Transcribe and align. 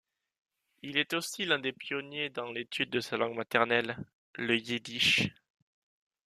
Il 0.81 0.97
est 0.97 1.13
aussi 1.13 1.45
l'un 1.45 1.59
des 1.59 1.73
pionniers 1.73 2.31
dans 2.31 2.51
l'étude 2.51 2.89
de 2.89 3.01
sa 3.01 3.17
langue 3.17 3.35
maternelle, 3.35 3.97
le 4.33 4.57
yiddish. 4.57 5.29